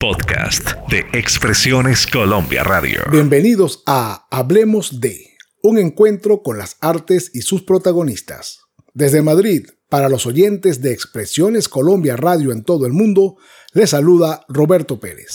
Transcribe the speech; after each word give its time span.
Podcast 0.00 0.70
de 0.88 1.00
Expresiones 1.12 2.06
Colombia 2.06 2.64
Radio. 2.64 3.02
Bienvenidos 3.12 3.82
a 3.84 4.26
Hablemos 4.30 4.98
de, 4.98 5.36
un 5.62 5.76
encuentro 5.76 6.42
con 6.42 6.56
las 6.56 6.78
artes 6.80 7.30
y 7.34 7.42
sus 7.42 7.60
protagonistas. 7.64 8.60
Desde 8.94 9.20
Madrid, 9.20 9.66
para 9.90 10.08
los 10.08 10.24
oyentes 10.24 10.80
de 10.80 10.92
Expresiones 10.94 11.68
Colombia 11.68 12.16
Radio 12.16 12.50
en 12.50 12.64
todo 12.64 12.86
el 12.86 12.94
mundo, 12.94 13.36
les 13.74 13.90
saluda 13.90 14.46
Roberto 14.48 14.98
Pérez. 14.98 15.34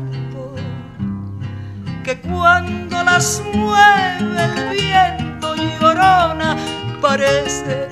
que 2.11 2.29
cuando 2.29 3.03
las 3.03 3.41
mueve 3.53 4.43
el 4.43 4.69
viento 4.71 5.55
llorona, 5.55 6.57
parece 7.01 7.87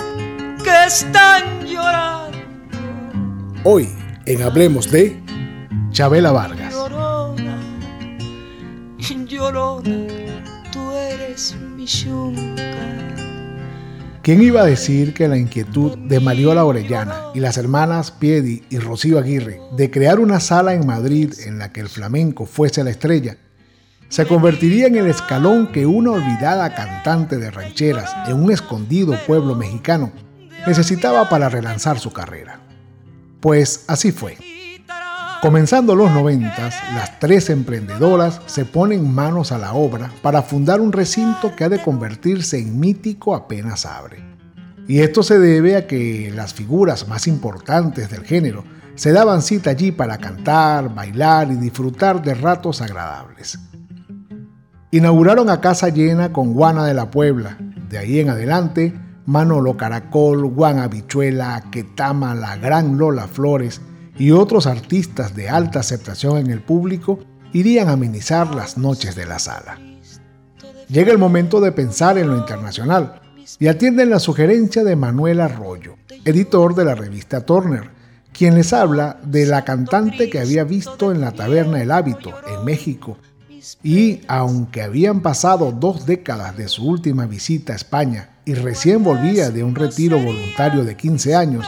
que 0.64 0.86
están 0.88 1.66
llorando. 1.66 2.38
Hoy 3.64 3.90
en 4.26 4.42
Hablemos 4.42 4.92
de 4.92 5.22
Chabela 5.92 6.32
Vargas. 6.32 6.74
Llorona, 6.74 7.60
llorona, 9.26 10.08
tú 10.72 10.92
eres 10.92 11.56
mi 11.76 11.86
yunca. 11.86 12.64
¿Quién 14.22 14.44
iba 14.44 14.62
a 14.62 14.66
decir 14.66 15.14
que 15.14 15.28
la 15.30 15.38
inquietud 15.38 15.98
de 15.98 16.20
Mariola 16.20 16.66
Orellana 16.66 17.16
y 17.34 17.40
las 17.40 17.58
hermanas 17.58 18.12
Piedi 18.12 18.64
y 18.70 18.80
Rocío 18.80 19.18
Aguirre 19.18 19.62
de 19.78 19.90
crear 19.90 20.20
una 20.20 20.42
sala 20.42 20.74
en 20.74 20.86
Madrid 20.86 21.34
en 21.46 21.58
la 21.58 21.72
que 21.72 21.80
el 21.80 21.88
flamenco 21.88 22.46
fuese 22.46 22.84
la 22.84 22.90
estrella 22.90 23.38
se 24.10 24.26
convertiría 24.26 24.88
en 24.88 24.96
el 24.96 25.08
escalón 25.08 25.68
que 25.72 25.86
una 25.86 26.12
olvidada 26.12 26.74
cantante 26.74 27.38
de 27.38 27.52
rancheras 27.52 28.12
en 28.28 28.44
un 28.44 28.52
escondido 28.52 29.16
pueblo 29.28 29.56
mexicano 29.56 30.12
necesitaba 30.66 31.30
para 31.30 31.48
relanzar 31.48 32.00
su 32.00 32.12
carrera. 32.12 32.60
Pues 33.40 33.86
así 33.88 34.12
fue. 34.12 34.38
Comenzando 35.42 35.96
los 35.96 36.12
noventas, 36.12 36.76
las 36.96 37.20
tres 37.20 37.50
emprendedoras 37.50 38.42
se 38.48 38.66
ponen 38.66 39.14
manos 39.14 39.52
a 39.52 39.58
la 39.58 39.74
obra 39.74 40.12
para 40.22 40.42
fundar 40.42 40.82
un 40.82 40.92
recinto 40.92 41.56
que 41.56 41.64
ha 41.64 41.70
de 41.70 41.82
convertirse 41.82 42.58
en 42.58 42.78
mítico 42.80 43.36
apenas 43.36 43.86
abre. 43.86 44.22
Y 44.88 45.00
esto 45.00 45.22
se 45.22 45.38
debe 45.38 45.78
a 45.78 45.86
que 45.86 46.32
las 46.36 46.54
figuras 46.56 47.08
más 47.08 47.28
importantes 47.28 48.10
del 48.10 48.26
género 48.26 48.66
se 48.96 49.14
daban 49.14 49.44
cita 49.44 49.70
allí 49.70 49.92
para 49.92 50.18
cantar, 50.18 50.94
bailar 50.94 51.52
y 51.52 51.56
disfrutar 51.56 52.22
de 52.22 52.34
ratos 52.34 52.82
agradables. 52.82 53.58
Inauguraron 54.92 55.52
a 55.52 55.62
casa 55.62 55.90
llena 55.90 56.34
con 56.34 56.54
Guana 56.54 56.84
de 56.86 56.96
la 56.96 57.12
Puebla. 57.12 57.58
De 57.90 58.00
ahí 58.00 58.20
en 58.20 58.30
adelante, 58.30 58.92
Manolo 59.28 59.78
Caracol, 59.78 60.52
Juan 60.56 60.80
Habichuela, 60.80 61.64
Ketama, 61.72 62.34
la 62.34 62.58
gran 62.58 62.98
Lola 62.98 63.28
Flores 63.28 63.82
y 64.18 64.32
otros 64.32 64.66
artistas 64.66 65.36
de 65.36 65.48
alta 65.48 65.82
aceptación 65.82 66.38
en 66.38 66.50
el 66.50 66.62
público 66.62 67.20
irían 67.54 67.88
a 67.88 67.94
amenizar 67.94 68.56
las 68.56 68.80
noches 68.80 69.16
de 69.16 69.28
la 69.28 69.38
sala. 69.38 69.78
Llega 70.88 71.12
el 71.12 71.20
momento 71.20 71.62
de 71.62 71.72
pensar 71.72 72.18
en 72.18 72.28
lo 72.30 72.38
internacional 72.38 73.22
y 73.60 73.68
atienden 73.68 74.10
la 74.10 74.18
sugerencia 74.18 74.84
de 74.84 74.96
Manuel 74.96 75.40
Arroyo, 75.40 75.98
editor 76.26 76.74
de 76.74 76.86
la 76.86 76.96
revista 76.96 77.46
Turner, 77.46 77.92
quien 78.34 78.56
les 78.56 78.74
habla 78.74 79.20
de 79.24 79.46
la 79.46 79.64
cantante 79.64 80.32
que 80.32 80.40
había 80.40 80.64
visto 80.64 81.12
en 81.12 81.22
la 81.22 81.32
taberna 81.32 81.80
El 81.80 81.92
Hábito, 81.92 82.34
en 82.48 82.66
México, 82.66 83.18
y 83.84 84.22
aunque 84.28 84.82
habían 84.82 85.22
pasado 85.22 85.72
dos 85.72 86.06
décadas 86.06 86.58
de 86.58 86.68
su 86.68 86.88
última 86.88 87.26
visita 87.26 87.74
a 87.74 87.76
España 87.76 88.30
y 88.46 88.54
recién 88.54 89.04
volvía 89.04 89.52
de 89.52 89.64
un 89.64 89.76
retiro 89.76 90.18
voluntario 90.20 90.84
de 90.84 90.96
15 90.96 91.36
años, 91.36 91.66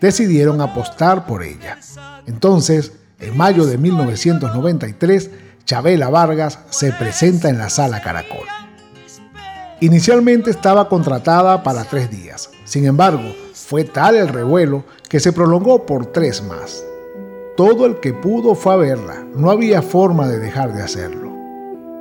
decidieron 0.00 0.60
apostar 0.60 1.26
por 1.26 1.42
ella. 1.42 1.78
Entonces, 2.26 2.92
en 3.20 3.36
mayo 3.36 3.66
de 3.66 3.78
1993, 3.78 5.30
Chabela 5.64 6.08
Vargas 6.08 6.58
se 6.70 6.92
presenta 6.92 7.48
en 7.48 7.58
la 7.58 7.68
sala 7.68 8.00
Caracol. 8.02 8.46
Inicialmente 9.80 10.50
estaba 10.50 10.88
contratada 10.88 11.62
para 11.62 11.84
tres 11.84 12.10
días, 12.10 12.50
sin 12.64 12.84
embargo, 12.84 13.32
fue 13.54 13.84
tal 13.84 14.16
el 14.16 14.28
revuelo 14.28 14.84
que 15.08 15.20
se 15.20 15.32
prolongó 15.32 15.86
por 15.86 16.06
tres 16.06 16.42
más. 16.42 16.82
Todo 17.56 17.86
el 17.86 18.00
que 18.00 18.12
pudo 18.12 18.54
fue 18.54 18.74
a 18.74 18.76
verla, 18.76 19.26
no 19.34 19.50
había 19.50 19.82
forma 19.82 20.28
de 20.28 20.38
dejar 20.38 20.72
de 20.72 20.82
hacerlo. 20.82 21.27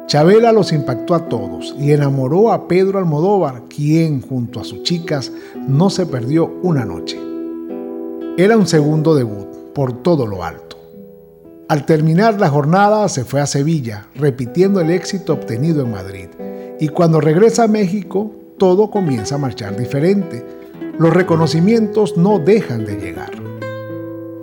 Chabela 0.08 0.54
los 0.54 0.72
impactó 0.72 1.16
a 1.16 1.28
todos 1.28 1.76
y 1.78 1.92
enamoró 1.92 2.54
a 2.54 2.70
Pedro 2.70 2.98
Almodóvar, 2.98 3.64
quien 3.68 4.22
junto 4.22 4.62
a 4.62 4.64
sus 4.64 4.84
chicas 4.84 5.34
no 5.68 5.90
se 5.90 6.06
perdió 6.06 6.50
una 6.64 6.86
noche. 6.86 7.20
Era 8.38 8.56
un 8.56 8.68
segundo 8.68 9.16
debut, 9.16 9.48
por 9.76 10.02
todo 10.04 10.26
lo 10.26 10.46
alto. 10.46 10.78
Al 11.68 11.86
terminar 11.86 12.40
la 12.40 12.48
jornada 12.48 13.10
se 13.10 13.26
fue 13.26 13.42
a 13.42 13.46
Sevilla, 13.46 14.08
repitiendo 14.16 14.80
el 14.80 14.92
éxito 14.92 15.34
obtenido 15.34 15.82
en 15.82 15.92
Madrid. 15.92 16.30
Y 16.80 16.88
cuando 16.88 17.20
regresa 17.20 17.64
a 17.64 17.68
México, 17.68 18.32
todo 18.58 18.90
comienza 18.90 19.36
a 19.36 19.40
marchar 19.40 19.76
diferente. 19.76 20.42
Los 20.98 21.14
reconocimientos 21.14 22.16
no 22.16 22.40
dejan 22.40 22.86
de 22.86 22.96
llegar. 22.96 23.32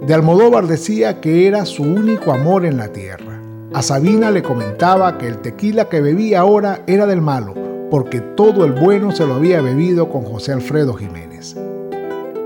De 0.06 0.12
Almodóvar 0.12 0.66
decía 0.66 1.22
que 1.22 1.46
era 1.46 1.64
su 1.64 1.84
único 1.84 2.32
amor 2.32 2.66
en 2.66 2.76
la 2.76 2.88
tierra 2.88 3.33
a 3.74 3.82
Sabina 3.82 4.30
le 4.30 4.44
comentaba 4.44 5.18
que 5.18 5.26
el 5.26 5.38
tequila 5.38 5.88
que 5.88 6.00
bebía 6.00 6.40
ahora 6.40 6.84
era 6.86 7.06
del 7.06 7.20
malo, 7.20 7.54
porque 7.90 8.20
todo 8.20 8.64
el 8.64 8.72
bueno 8.72 9.10
se 9.10 9.26
lo 9.26 9.34
había 9.34 9.60
bebido 9.60 10.10
con 10.10 10.22
José 10.22 10.52
Alfredo 10.52 10.94
Jiménez. 10.94 11.56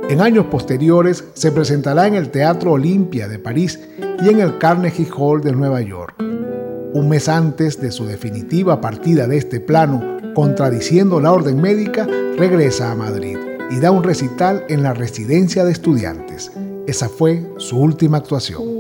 En 0.09 0.23
años 0.23 0.47
posteriores 0.47 1.25
se 1.35 1.53
presentará 1.53 2.07
en 2.07 2.15
el 2.15 2.31
Teatro 2.31 2.73
Olimpia 2.73 3.29
de 3.29 3.39
París 3.39 3.79
y 4.23 4.31
en 4.31 4.41
el 4.41 4.57
Carnegie 4.57 5.07
Hall 5.15 5.43
de 5.43 5.53
Nueva 5.53 5.83
York. 5.83 6.15
Un 6.95 7.11
mes 7.11 7.29
antes 7.29 7.79
de 7.79 7.93
su 7.93 8.07
definitiva 8.07 8.81
partida 8.81 9.27
de 9.27 9.37
este 9.37 9.61
plano, 9.61 10.17
contradiciendo 10.35 11.21
la 11.21 11.33
orden 11.33 11.61
médica, 11.61 12.09
regresa 12.39 12.91
a 12.91 12.95
Madrid 12.95 13.37
y 13.71 13.81
da 13.81 13.91
un 13.91 14.03
recital 14.03 14.65
en 14.71 14.83
la 14.83 14.95
residencia 14.95 15.67
de 15.67 15.73
estudiantes. 15.73 16.51
Esa 16.87 17.11
fue 17.11 17.47
su 17.59 17.79
última 17.79 18.17
actuación 18.17 18.78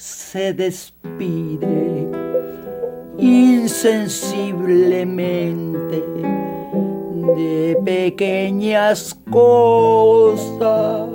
se 0.00 0.52
despide 0.54 2.08
insensiblemente 3.18 6.02
de 7.36 7.76
pequeñas 7.84 9.14
cosas. 9.30 11.10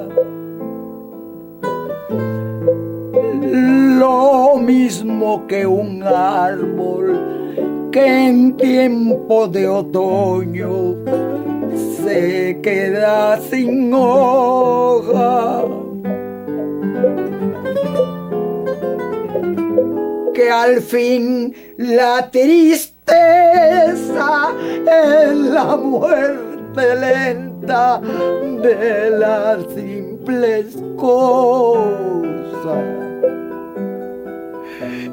Lo 3.42 4.58
mismo 4.58 5.48
que 5.48 5.66
un 5.66 6.04
árbol 6.04 7.90
que 7.92 8.28
en 8.28 8.56
tiempo 8.56 9.48
de 9.48 9.68
otoño 9.68 10.94
se 12.04 12.60
queda 12.62 13.42
sin 13.42 13.92
hoja 13.92 14.75
al 20.50 20.82
fin 20.82 21.54
la 21.78 22.30
tristeza 22.32 22.94
es 24.86 25.36
la 25.36 25.76
muerte 25.76 26.96
lenta 27.00 28.02
de 28.62 29.10
las 29.12 29.60
simples 29.74 30.78
cosas. 30.98 31.96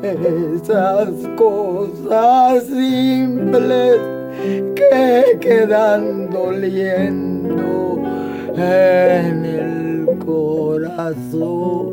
Esas 0.02 1.10
cosas 1.36 2.64
simples 2.64 4.00
que 4.74 5.38
quedan 5.40 6.30
doliendo 6.30 8.02
en 8.56 9.44
el 9.44 10.18
corazón. 10.18 11.92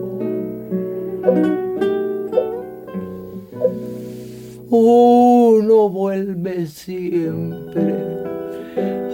Uno 4.71 5.89
vuelve 5.89 6.67
siempre 6.67 7.95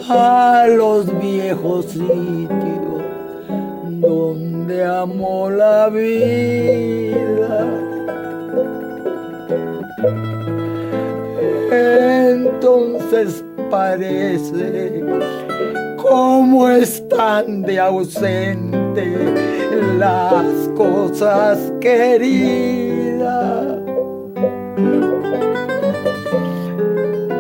a 0.09 0.65
los 0.67 1.05
viejos 1.21 1.85
sitios 1.85 3.01
donde 4.01 4.83
amó 4.83 5.49
la 5.49 5.87
vida. 5.87 7.65
Entonces 11.71 13.45
parece 13.71 15.05
como 16.01 16.67
están 16.67 17.61
de 17.61 17.79
ausente 17.79 19.33
las 19.97 20.69
cosas 20.75 21.71
queridas. 21.79 23.54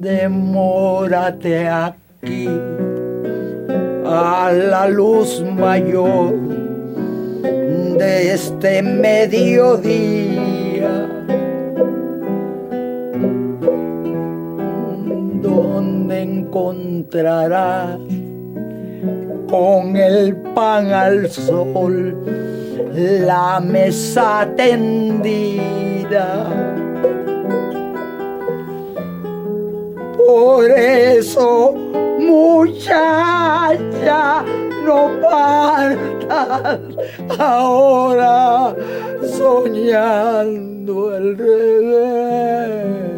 Demórate 0.00 1.68
aquí 1.68 2.48
a 4.06 4.50
la 4.52 4.88
luz 4.88 5.42
mayor 5.42 6.34
de 7.98 8.32
este 8.32 8.82
mediodía. 8.82 10.28
Donde 15.42 16.22
encontrarás 16.22 17.98
con 19.48 19.96
el 19.96 20.36
pan 20.54 20.92
al 20.92 21.30
sol 21.30 22.14
la 22.96 23.60
mesa 23.60 24.48
tendida. 24.56 26.44
Por 30.16 30.70
eso, 30.70 31.74
muchacha, 32.18 32.94
no 34.84 35.10
partas 35.22 36.80
ahora 37.38 38.74
soñando 39.22 41.16
el 41.16 41.38
regreso. 41.38 43.17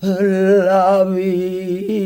la 0.00 1.04
vida. 1.04 1.98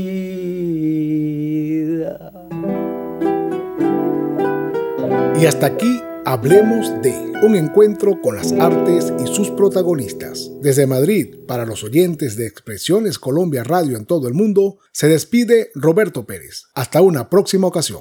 Y 5.41 5.47
hasta 5.47 5.67
aquí 5.67 6.01
hablemos 6.25 6.91
de 7.03 7.33
un 7.43 7.57
encuentro 7.57 8.21
con 8.21 8.37
las 8.37 8.53
artes 8.53 9.13
y 9.23 9.27
sus 9.27 9.51
protagonistas. 9.51 10.51
Desde 10.61 10.87
Madrid, 10.87 11.35
para 11.49 11.67
los 11.67 11.83
oyentes 11.83 12.37
de 12.37 12.47
Expresiones 12.47 13.19
Colombia 13.19 13.65
Radio 13.65 13.97
en 13.97 14.07
todo 14.07 14.29
el 14.29 14.35
mundo, 14.35 14.79
se 14.93 15.09
despide 15.09 15.71
Roberto 15.75 16.25
Pérez. 16.25 16.67
Hasta 16.75 17.03
una 17.03 17.29
próxima 17.29 17.67
ocasión. 17.67 18.01